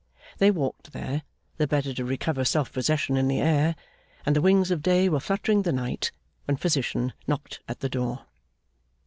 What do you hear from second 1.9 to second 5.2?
to recover self possession in the air; and the wings of day were